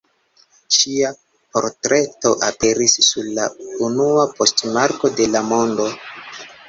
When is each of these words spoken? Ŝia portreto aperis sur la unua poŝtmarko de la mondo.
Ŝia 0.75 1.09
portreto 1.57 2.31
aperis 2.49 2.97
sur 3.09 3.29
la 3.41 3.45
unua 3.89 4.25
poŝtmarko 4.41 5.13
de 5.21 5.29
la 5.35 5.43
mondo. 5.51 5.87